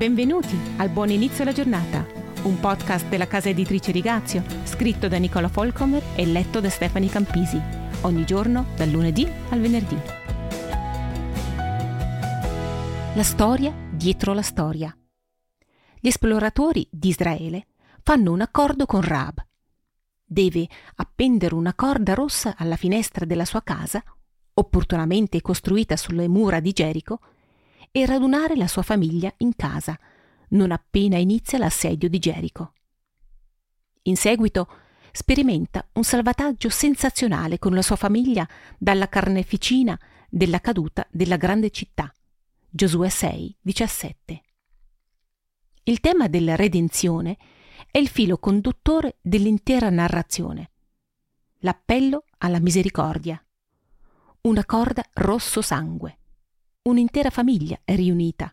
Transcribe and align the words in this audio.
Benvenuti 0.00 0.58
al 0.78 0.88
Buon 0.88 1.10
Inizio 1.10 1.42
alla 1.42 1.52
Giornata, 1.52 2.06
un 2.44 2.58
podcast 2.58 3.06
della 3.08 3.26
casa 3.26 3.50
editrice 3.50 3.92
Rigazio, 3.92 4.42
scritto 4.64 5.08
da 5.08 5.18
Nicola 5.18 5.48
Folcomer 5.48 6.02
e 6.16 6.24
letto 6.24 6.58
da 6.60 6.70
Stefani 6.70 7.10
Campisi, 7.10 7.60
ogni 8.00 8.24
giorno 8.24 8.68
dal 8.76 8.88
lunedì 8.88 9.30
al 9.50 9.60
venerdì. 9.60 9.96
La 13.14 13.22
storia 13.22 13.74
dietro 13.90 14.32
la 14.32 14.40
storia. 14.40 14.96
Gli 15.98 16.08
esploratori 16.08 16.88
di 16.90 17.08
Israele 17.08 17.66
fanno 18.02 18.32
un 18.32 18.40
accordo 18.40 18.86
con 18.86 19.02
Raab. 19.02 19.46
Deve 20.24 20.66
appendere 20.94 21.54
una 21.54 21.74
corda 21.74 22.14
rossa 22.14 22.54
alla 22.56 22.76
finestra 22.76 23.26
della 23.26 23.44
sua 23.44 23.62
casa, 23.62 24.02
opportunamente 24.54 25.42
costruita 25.42 25.98
sulle 25.98 26.26
mura 26.26 26.58
di 26.60 26.72
Gerico, 26.72 27.20
e 27.90 28.06
radunare 28.06 28.56
la 28.56 28.66
sua 28.66 28.82
famiglia 28.82 29.32
in 29.38 29.54
casa, 29.56 29.98
non 30.50 30.70
appena 30.70 31.16
inizia 31.16 31.58
l'assedio 31.58 32.08
di 32.08 32.18
Gerico. 32.18 32.72
In 34.02 34.16
seguito 34.16 34.68
sperimenta 35.12 35.86
un 35.94 36.04
salvataggio 36.04 36.68
sensazionale 36.68 37.58
con 37.58 37.74
la 37.74 37.82
sua 37.82 37.96
famiglia 37.96 38.48
dalla 38.78 39.08
carneficina 39.08 39.98
della 40.28 40.60
caduta 40.60 41.06
della 41.10 41.36
grande 41.36 41.70
città. 41.70 42.12
Giosuè 42.68 43.08
6, 43.08 43.56
17. 43.60 44.42
Il 45.84 46.00
tema 46.00 46.28
della 46.28 46.54
redenzione 46.54 47.36
è 47.90 47.98
il 47.98 48.08
filo 48.08 48.38
conduttore 48.38 49.16
dell'intera 49.20 49.90
narrazione. 49.90 50.70
L'appello 51.58 52.24
alla 52.38 52.60
misericordia. 52.60 53.42
Una 54.42 54.64
corda 54.64 55.04
rosso 55.14 55.60
sangue. 55.60 56.19
Un'intera 56.82 57.28
famiglia 57.28 57.78
è 57.84 57.94
riunita. 57.94 58.50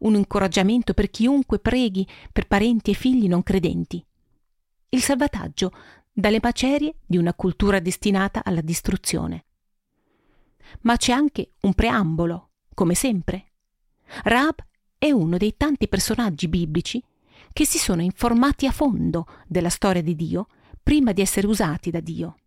Un 0.00 0.16
incoraggiamento 0.16 0.94
per 0.94 1.10
chiunque 1.10 1.60
preghi 1.60 2.04
per 2.32 2.48
parenti 2.48 2.90
e 2.90 2.94
figli 2.94 3.28
non 3.28 3.44
credenti. 3.44 4.04
Il 4.88 5.00
salvataggio 5.00 5.70
dalle 6.12 6.40
macerie 6.42 6.96
di 7.06 7.18
una 7.18 7.34
cultura 7.34 7.78
destinata 7.78 8.42
alla 8.42 8.62
distruzione. 8.62 9.44
Ma 10.80 10.96
c'è 10.96 11.12
anche 11.12 11.52
un 11.60 11.72
preambolo, 11.74 12.48
come 12.74 12.94
sempre. 12.94 13.52
Raab 14.24 14.56
è 14.98 15.12
uno 15.12 15.36
dei 15.36 15.56
tanti 15.56 15.86
personaggi 15.86 16.48
biblici 16.48 17.00
che 17.52 17.64
si 17.64 17.78
sono 17.78 18.02
informati 18.02 18.66
a 18.66 18.72
fondo 18.72 19.26
della 19.46 19.70
storia 19.70 20.02
di 20.02 20.16
Dio 20.16 20.48
prima 20.82 21.12
di 21.12 21.20
essere 21.20 21.46
usati 21.46 21.90
da 21.92 22.00
Dio. 22.00 22.38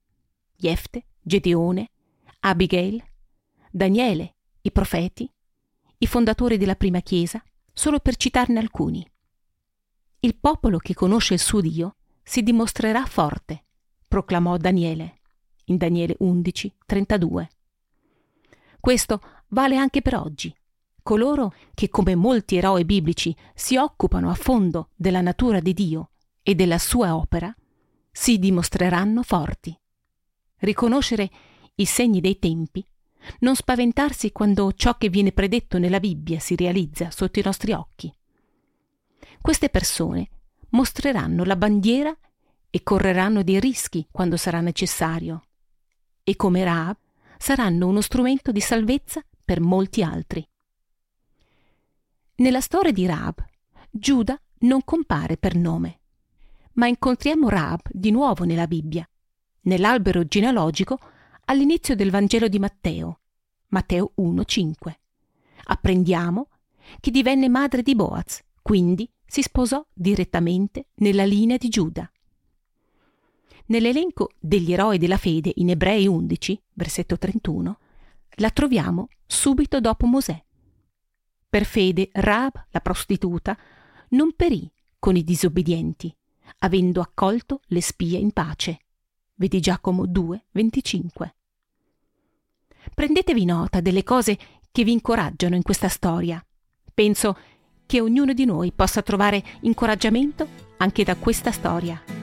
Jefte, 0.58 1.06
Gedeone, 1.22 1.90
Abigail, 2.42 3.02
Daniele, 3.72 4.35
i 4.66 4.72
profeti, 4.72 5.32
i 6.00 6.08
fondatori 6.08 6.58
della 6.58 6.76
prima 6.76 7.00
Chiesa, 7.02 7.42
solo 7.72 8.00
per 8.00 8.16
citarne 8.16 8.58
alcuni. 8.58 9.08
Il 10.22 10.36
popolo 10.38 10.80
che 10.80 10.96
conosce 10.96 11.36
il 11.36 11.40
suo 11.40 11.62
Dio 11.62 11.98
si 12.24 12.42
dimostrerà 12.42 13.06
forte, 13.06 13.66
proclamò 14.08 14.58
Daniele 14.58 15.20
in 15.66 15.78
Daniele 15.78 16.16
11, 16.20 16.76
32. 16.86 17.50
Questo 18.80 19.22
vale 19.50 19.78
anche 19.78 20.02
per 20.02 20.16
oggi. 20.16 20.56
Coloro 21.04 21.54
che, 21.76 21.90
come 21.90 22.16
molti 22.16 22.56
eroi 22.56 22.86
biblici, 22.86 23.36
si 23.54 23.78
occupano 23.78 24.32
a 24.32 24.36
fondo 24.36 24.90
della 24.96 25.22
natura 25.22 25.60
di 25.60 25.74
Dio 25.74 26.12
e 26.42 26.56
della 26.56 26.80
sua 26.80 27.16
opera, 27.16 27.56
si 28.12 28.40
dimostreranno 28.40 29.22
forti. 29.22 29.80
Riconoscere 30.58 31.30
i 31.76 31.86
segni 31.86 32.20
dei 32.20 32.40
tempi 32.40 32.84
non 33.40 33.56
spaventarsi 33.56 34.32
quando 34.32 34.72
ciò 34.74 34.98
che 34.98 35.10
viene 35.10 35.32
predetto 35.32 35.78
nella 35.78 36.00
Bibbia 36.00 36.40
si 36.40 36.56
realizza 36.56 37.12
sotto 37.12 37.40
i 37.40 37.44
nostri 37.44 37.72
occhi. 37.72 38.14
Queste 39.42 39.70
persone 39.70 40.30
mostreranno 40.70 41.44
la 41.44 41.56
bandiera 41.56 42.16
e 42.70 42.84
correranno 42.84 43.44
dei 43.44 43.60
rischi 43.60 44.08
quando 44.12 44.38
sarà 44.38 44.60
necessario. 44.62 45.46
E 46.24 46.36
come 46.36 46.64
Raab 46.64 46.98
saranno 47.38 47.88
uno 47.88 48.02
strumento 48.02 48.52
di 48.52 48.60
salvezza 48.60 49.24
per 49.44 49.62
molti 49.62 50.04
altri. 50.04 50.46
Nella 52.38 52.60
storia 52.60 52.92
di 52.92 53.06
Raab, 53.06 53.46
Giuda 53.90 54.40
non 54.60 54.84
compare 54.84 55.38
per 55.38 55.56
nome, 55.56 56.00
ma 56.74 56.88
incontriamo 56.88 57.48
Raab 57.48 57.82
di 57.92 58.12
nuovo 58.12 58.44
nella 58.44 58.68
Bibbia, 58.68 59.08
nell'albero 59.62 60.26
genealogico 60.26 61.00
all'inizio 61.46 61.96
del 61.96 62.12
Vangelo 62.12 62.48
di 62.48 62.60
Matteo, 62.60 63.20
Matteo 63.68 64.14
1,5. 64.18 64.94
Apprendiamo 65.66 66.50
che 67.00 67.12
divenne 67.12 67.50
madre 67.50 67.82
di 67.82 67.96
Boaz, 67.96 68.44
quindi 68.62 69.10
si 69.26 69.42
sposò 69.42 69.86
direttamente 69.94 70.88
nella 70.96 71.26
linea 71.26 71.58
di 71.58 71.70
Giuda. 71.70 72.10
Nell'elenco 73.68 74.32
degli 74.40 74.74
eroi 74.74 74.98
della 74.98 75.18
fede 75.18 75.52
in 75.56 75.70
Ebrei 75.70 76.06
11, 76.08 76.62
versetto 76.74 77.18
31, 77.18 77.80
la 78.38 78.50
troviamo 78.52 79.08
subito 79.26 79.80
dopo 79.80 80.06
Mosè. 80.06 80.44
Per 81.50 81.66
fede 81.66 82.10
Raab, 82.12 82.68
la 82.70 82.80
prostituta, 82.82 83.58
non 84.10 84.34
perì 84.36 84.72
con 85.00 85.16
i 85.16 85.24
disobbedienti, 85.24 86.16
avendo 86.60 87.02
accolto 87.02 87.62
le 87.68 87.82
spie 87.82 88.20
in 88.20 88.32
pace. 88.32 88.80
Vedi 89.38 89.60
Giacomo 89.60 90.06
2, 90.06 90.46
25. 90.52 91.36
Prendetevi 92.94 93.44
nota 93.44 93.82
delle 93.82 94.04
cose 94.04 94.38
che 94.72 94.86
vi 94.86 94.94
incoraggiano 94.94 95.56
in 95.56 95.62
questa 95.62 95.90
storia. 95.90 96.42
Penso 96.94 97.38
che 97.86 98.00
ognuno 98.00 98.32
di 98.32 98.46
noi 98.46 98.72
possa 98.72 99.02
trovare 99.02 99.44
incoraggiamento 99.62 100.48
anche 100.78 101.04
da 101.04 101.18
questa 101.18 101.52
storia. 101.52 102.15